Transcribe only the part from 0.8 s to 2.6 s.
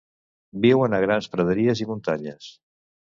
a grans praderies i muntanyes.